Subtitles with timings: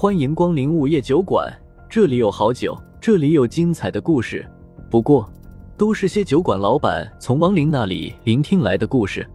[0.00, 1.54] 欢迎光临午夜酒馆，
[1.86, 4.50] 这里有好酒，这里有精彩的故事。
[4.90, 5.30] 不过，
[5.76, 9.28] 都是些酒馆老板从亡灵那里聆听来的故事。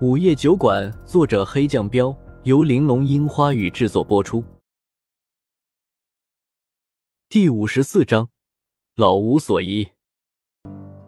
[0.00, 4.42] 午夜酒馆，作者黑酱标，由玲珑樱花雨制作播出。
[7.28, 8.30] 第五十四章，
[8.96, 9.86] 老无所依。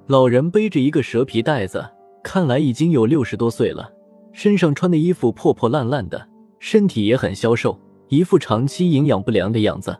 [0.06, 1.82] 老人背着一个蛇皮袋子，
[2.22, 3.90] 看来已经有六十多岁了，
[4.34, 6.29] 身上穿的衣服破破烂烂的，
[6.59, 7.80] 身体也很消瘦。
[8.09, 9.96] 一副长期营养不良的样子。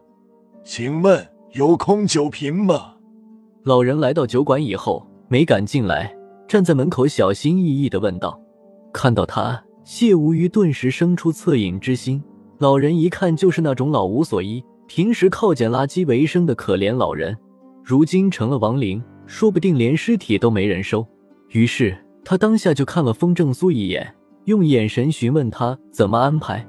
[0.65, 2.95] 请问有空酒瓶吗？
[3.65, 6.15] 老人来到酒馆以后，没敢进来，
[6.47, 8.41] 站在门口小心翼翼的问道。
[8.93, 12.23] 看到他，谢无虞顿时生出恻隐之心。
[12.59, 17.37] 老人一看就是那种老无所依，平时靠捡垃圾为生的可怜老人，
[17.85, 21.07] 如今成了亡灵，说不定连尸体都没人收。
[21.51, 24.15] 于是他当下就看了风正苏一眼，
[24.47, 26.67] 用眼神询问他怎么安排。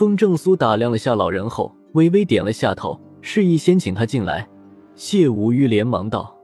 [0.00, 4.48] 风正苏打量了下老人后，微微点了下头，示意先请他进来。
[4.94, 6.34] 谢无虞连忙道：“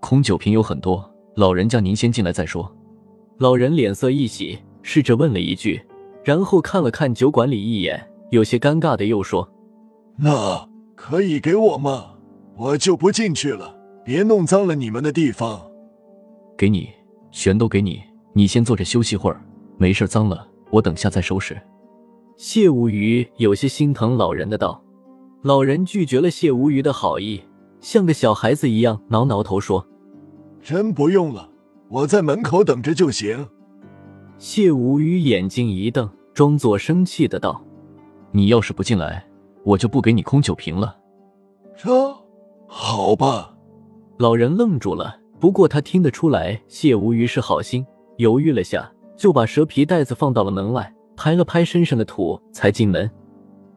[0.00, 2.74] 空酒瓶有很多，老人家您先进来再说。”
[3.36, 5.78] 老人脸色一喜，试着问了一句，
[6.24, 9.46] 然后看了看酒馆里一眼，有些尴尬的又说
[10.16, 10.66] ：“那
[10.96, 12.12] 可以给我吗？
[12.56, 15.60] 我就不进去了，别弄脏了你们的地方。
[16.56, 16.88] ”“给你，
[17.30, 18.02] 全都给你。
[18.32, 19.44] 你先坐着休息会儿，
[19.76, 21.60] 没事脏了我等下再收拾。”
[22.36, 24.82] 谢无虞有些心疼老人的道
[25.42, 27.40] ：“老人拒绝了谢无虞的好意，
[27.80, 29.86] 像个小孩子一样挠挠头说
[30.60, 31.48] ：‘真不用了，
[31.88, 33.48] 我在门口等着就行。’”
[34.38, 37.64] 谢无虞眼睛一瞪，装作生气的道
[38.32, 39.24] ：“你要是不进来，
[39.64, 40.96] 我就不给你空酒瓶了。”
[41.76, 41.90] 这
[42.66, 43.54] 好吧。
[44.18, 50.92] 老人愣住了，不过他听得出来谢无虞是好心，犹豫了下，就把蛇皮袋子放到了门外。
[51.16, 53.10] 拍了拍身上的土，才进门。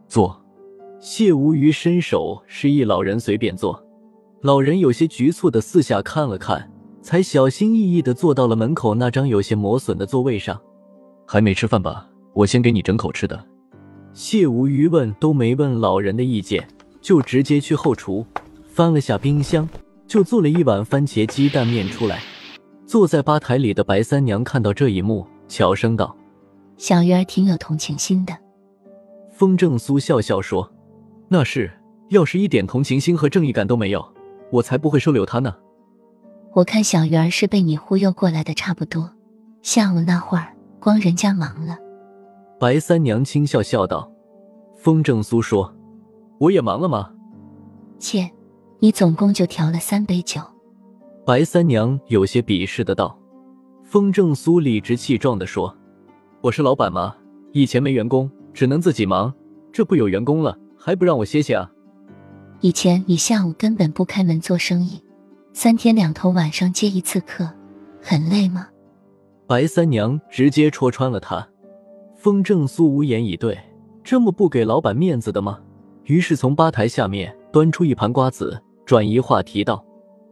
[0.07, 0.41] 坐。
[0.99, 3.79] 谢无虞伸手示意老人随便坐。
[4.41, 10.59] 老人有些局促的四下看了看，才小心翼翼的坐到了门口那张有些磨损的座位上。
[11.25, 12.07] 还没吃饭吧？
[12.33, 13.43] 我先给你整口吃的。
[14.13, 16.67] 谢无虞问都没问老人的意见，
[17.01, 18.25] 就直接去后厨
[18.67, 19.67] 翻了下冰箱，
[20.07, 22.19] 就做了一碗番茄鸡蛋面出来。
[22.87, 26.15] 坐在吧台里的白三娘看到这一幕，悄声道。
[26.77, 28.35] 小鱼儿挺有同情心的，
[29.31, 30.69] 风正苏笑笑说
[31.29, 31.71] ：“那是，
[32.09, 34.05] 要是一点同情心和正义感都没有，
[34.51, 35.55] 我才不会收留他呢。”
[36.53, 39.09] 我看小鱼儿是被你忽悠过来的，差不多。
[39.61, 41.77] 下午那会儿，光人家忙了。
[42.59, 44.09] 白三娘轻笑笑道
[44.77, 45.73] ：“风正苏说，
[46.39, 47.11] 我也忙了吗？”
[47.99, 48.29] 切，
[48.79, 50.41] 你总共就调了三杯酒。
[51.25, 53.17] 白三娘有些鄙视的道。
[53.83, 55.75] 风正苏理直气壮的说。
[56.45, 57.15] 我是老板吗？
[57.53, 59.33] 以前没员工，只能自己忙。
[59.73, 61.71] 这不有员工了，还不让我歇歇啊？
[62.61, 65.01] 以前你下午根本不开门做生意，
[65.53, 67.49] 三天两头晚上接一次客，
[67.99, 68.67] 很累吗？
[69.47, 71.47] 白三娘直接戳穿了他。
[72.15, 73.57] 风正苏无言以对，
[74.03, 75.57] 这么不给老板面子的吗？
[76.03, 79.83] 于是从吧台下面端出一盘瓜子，转移话题道：“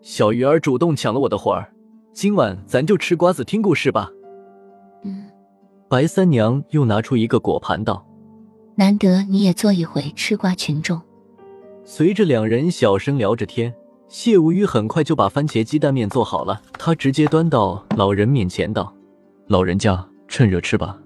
[0.03, 1.73] 小鱼儿主动抢了我的活儿，
[2.13, 4.11] 今晚咱就吃瓜子听故事吧。”
[5.93, 5.95] 嗯。
[5.95, 8.03] 白三娘又拿出一个果盘道
[8.73, 10.99] ：“难得你也做一回吃瓜群众。”
[11.85, 13.71] 随着两人小声聊着天，
[14.07, 16.59] 谢无虞很快就把番茄鸡蛋面做好了。
[16.79, 18.91] 他直接端到老人面前道
[19.45, 20.97] ：“老人家，趁热吃吧。”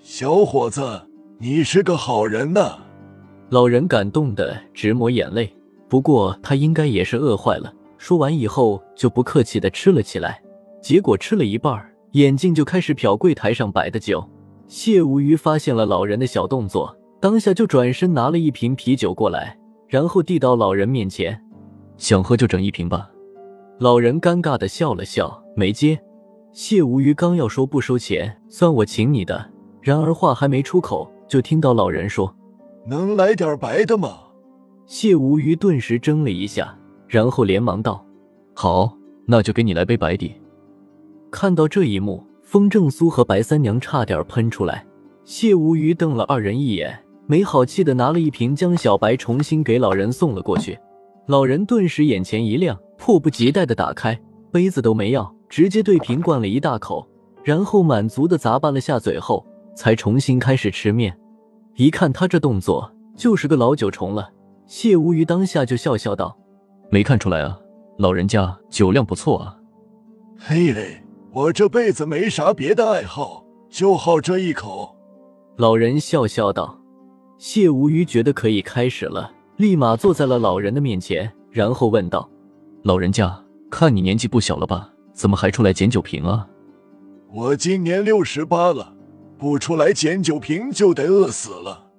[0.00, 1.02] 小伙子，
[1.36, 2.78] 你是个好人呐！
[3.50, 5.54] 老人感动的直抹眼泪。
[5.90, 7.70] 不过他应该也是饿坏了。
[7.98, 10.40] 说完以后就不客气的吃了起来，
[10.80, 14.26] 结果吃了一半眼镜就开始瞟柜台上摆的酒，
[14.66, 19.54] 谢无鱼发现了老人的小动作，当下就转身拿了一瓶啤酒过来，
[19.86, 21.38] 然后递到老人面前
[21.98, 23.10] ：“想喝就整一瓶吧。”
[23.78, 26.00] 老人尴尬的笑了笑，没接。
[26.52, 29.50] 谢无鱼刚要说不收钱，算我请你的，
[29.82, 32.34] 然而话还没出口，就听到老人说
[32.88, 34.20] ：“能来点白的吗？”
[34.88, 36.74] 谢无鱼顿时怔了一下，
[37.08, 38.02] 然后连忙道
[38.56, 38.96] ：“好，
[39.26, 40.34] 那就给你来杯白的。”
[41.36, 44.86] 看到这一幕，风正苏和白三娘差点喷出来。
[45.26, 50.78] 谢无虞瞪了二人一眼，没好气的拿了一瓶江小白重新给老人送了过去。
[51.26, 54.18] 老人顿时眼前一亮，迫不及待的打开
[54.50, 57.06] 杯子，都没要，直接对瓶灌了一大口，
[57.44, 59.44] 然后满足的咂巴了下嘴后，
[59.76, 61.14] 才重新开始吃面。
[61.74, 64.30] 一看他这动作，就是个老酒虫了。
[64.64, 66.34] 谢无虞当下就笑笑道
[66.88, 67.58] ：“没看出来啊，
[67.98, 69.54] 老人家酒量不错啊。”
[70.40, 71.02] 嘿嘞。
[71.36, 74.96] 我这辈子没啥别的爱好，就好这一口。
[75.58, 76.80] 老人笑笑道
[77.36, 82.26] ：“谢无虞觉得可以开始了，立马坐在了老人的面前，然后问道
[82.84, 83.38] ：“老人家，
[83.70, 84.90] 看你年纪不小了吧？
[85.12, 86.48] 怎么还出来捡酒瓶啊？”
[87.30, 88.94] 我今年六十八了，
[89.36, 91.90] 不出来捡酒瓶就得饿死了。”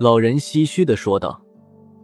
[0.00, 1.40] 老人唏嘘的说道。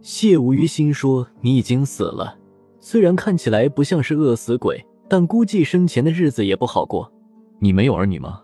[0.01, 2.37] 谢无虞心说：“你已经死了，
[2.79, 7.11] 虽然看起来不像是饿死鬼，但估计生前的日子也不好过。
[7.59, 8.41] 你没有儿女吗？”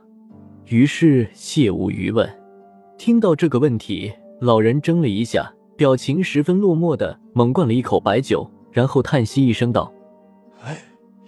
[0.67, 2.27] 于是谢无余问。
[2.97, 9.93] 听到这个问题，老人怔了一下，表情十分落寞的猛灌了一口白酒，然后叹息一声道
[10.65, 10.81] ：“哎，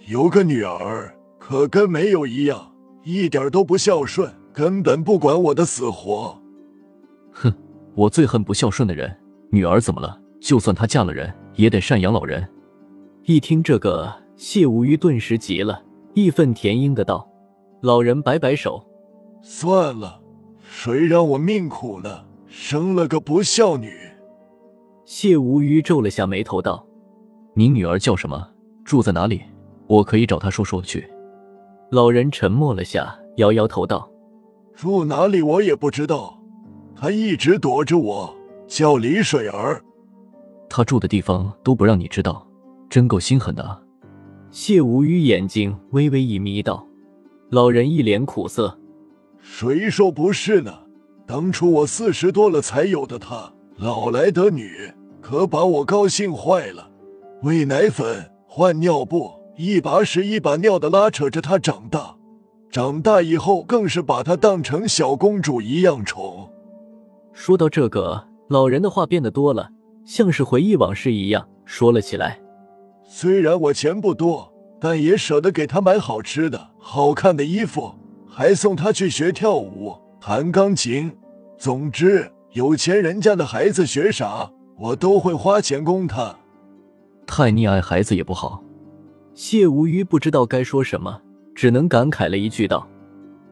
[0.06, 2.72] 有个女儿，可跟没有一样，
[3.04, 6.36] 一点都不孝顺，根本不管我的死活。”
[7.32, 7.52] 哼，
[7.94, 9.14] 我最恨不孝顺的人。
[9.50, 10.20] 女儿怎么了？
[10.40, 12.46] 就算她嫁了人，也得赡养老人。
[13.24, 15.82] 一听这个，谢无虞顿时急了，
[16.14, 17.28] 义愤填膺的道
[17.82, 18.80] ：“老人摆摆手，
[19.42, 20.20] 算了，
[20.62, 22.24] 谁让我命苦呢？
[22.46, 23.92] 生了个不孝女。”
[25.04, 26.86] 谢无虞皱了下眉头道
[27.52, 28.48] ：“你女儿叫什么？
[28.84, 29.42] 住在哪里？
[29.88, 31.10] 我可以找她说说去。”
[31.90, 34.08] 老人沉默了下，摇摇头道
[34.72, 36.40] ：“住哪里我也不知道，
[36.94, 38.32] 她一直躲着我。”
[38.68, 39.82] 叫李水儿，
[40.68, 42.46] 她住的地方都不让你知道，
[42.88, 43.82] 真够心狠的。
[44.50, 46.86] 谢无虞眼睛微微一眯道
[47.50, 48.78] ：“老人一脸苦涩，
[49.38, 50.72] 谁说不是呢？
[51.26, 56.90] 当初我四十多了才有的她，老来得女，可把我高兴坏了。
[57.42, 62.16] 喂奶粉、换尿布，一把屎一把尿的拉扯着她长大，
[62.70, 66.50] 长大以后更是把她当成小公主一样宠。”
[67.32, 68.26] 说到这个。
[68.48, 69.68] 老人的话变得多了，
[70.06, 72.40] 像是回忆往事一样说了起来。
[73.10, 77.94] 虽然我钱不多，但也舍得给他买好吃的、好看的衣服，
[78.28, 81.10] 还送他去学跳舞、弹钢琴。
[81.56, 86.38] 总之，有钱人家的孩子学啥，我都会花钱供他。
[87.26, 88.62] 太溺爱孩子也不好。
[89.32, 91.18] 谢无虞不知道该说什么，
[91.54, 92.86] 只能感慨了一句道：“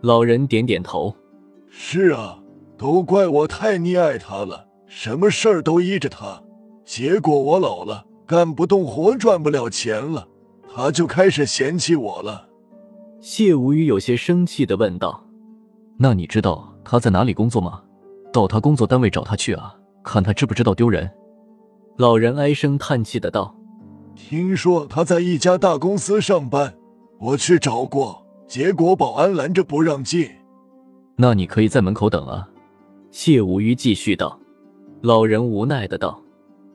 [0.02, 1.16] 老人点点头，
[1.70, 2.38] 是啊，
[2.76, 6.40] 都怪我太溺爱他了。”什么事儿都依着他，
[6.84, 10.26] 结果我老了，干不动活，赚不了钱了，
[10.74, 12.48] 他就开始嫌弃我了。
[13.20, 15.24] 谢无虞有些生气的问道
[15.96, 17.82] ：“那你知道他在哪里工作吗？
[18.32, 21.08] 到他工作单位找他去啊，看他知不知道丢人。”
[21.96, 23.56] 老人唉声叹气的道
[24.14, 26.74] ：“听说他在一家大公司上班，
[27.18, 30.28] 我去找过，结果保安拦着不让进。
[31.16, 32.48] 那你可以在门口等啊。”
[33.10, 34.38] 谢无虞继续道。
[35.00, 36.20] 老人无奈的道：“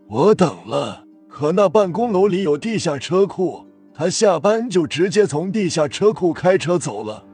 [0.09, 7.25] 我等了，可那办公楼里有地下车库，他下班就直接从地下车库开车走了。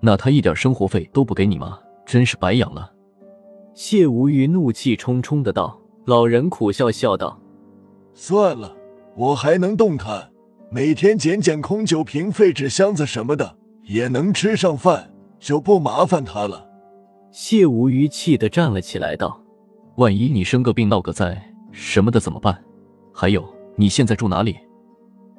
[0.00, 1.78] 那他一点生活费都不给你吗？
[2.04, 2.92] 真是白养了。”
[3.74, 5.80] 谢无虞怒气冲冲的道。
[6.04, 7.40] 老人苦笑笑道
[8.14, 8.76] ：“算了，
[9.16, 10.30] 我还能动弹，
[10.70, 15.10] 每天捡捡空酒瓶、废纸箱子什么的，也能吃上饭，
[15.40, 16.68] 就不麻烦他了。”
[17.32, 19.40] 谢无虞气的站了起来道。
[19.96, 22.62] 万一你生个病、闹个灾什么的怎么办？
[23.18, 23.42] 还有，
[23.76, 24.58] 你现在住哪里？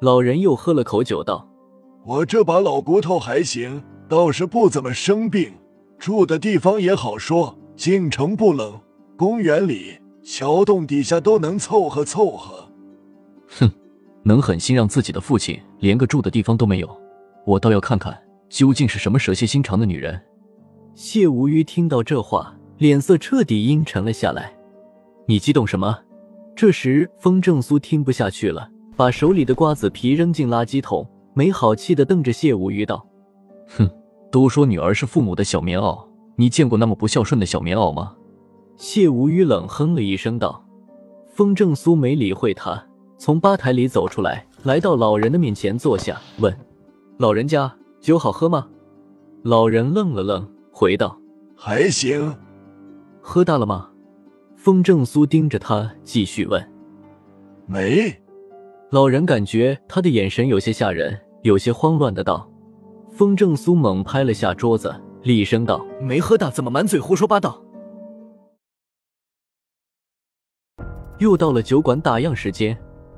[0.00, 1.48] 老人又喝了口酒，道
[2.04, 5.52] ：“我这把老骨头还行，倒是不怎么生病，
[5.96, 8.80] 住的地方也好说，进城不冷，
[9.16, 12.68] 公园里、桥洞底下都能凑合凑合。”
[13.60, 13.70] 哼，
[14.24, 17.00] 能狠心让自己的父亲连个住的地方都没有，
[17.46, 20.20] 我倒要看看究竟是什么蛇蝎心肠的女人。
[20.96, 22.52] 谢无虞听到这话。
[22.78, 24.52] 脸色彻底阴沉了下来。
[25.26, 25.98] 你激动什么？
[26.58, 33.06] 这时，风正苏听不下去了，把手里的瓜子皮扔进垃圾桶，没好气的瞪着谢无鱼道
[33.78, 33.88] ：“哼，
[34.28, 38.12] 都说女儿是父母的小棉袄，你见过那么不孝顺的小棉袄吗？”
[38.76, 40.60] 谢无鱼冷哼了一声道。
[41.32, 42.84] 风正苏没理会他，
[43.18, 46.52] 从吧台里走出来，来到老人的面前坐下，问
[47.18, 48.66] ：“老人家，酒好喝吗？”
[49.44, 51.16] 老人愣了愣，回道
[51.54, 52.34] ：“还行。”
[53.22, 53.90] 喝大了吗？
[54.58, 56.60] 风正苏盯着他，继续问。
[57.64, 58.12] 没。
[58.90, 62.50] 老人感觉他的眼神有些吓人，有些慌乱的道。
[63.08, 67.62] 风正苏猛拍了下桌子，厉声道：“没喝大，怎么满嘴胡说八道？”
[71.20, 72.76] 又到了酒馆打烊时间，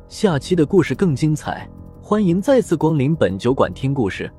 [0.09, 1.67] 下期的故事更精彩，
[2.03, 4.31] 欢迎再次光临本酒馆听故事。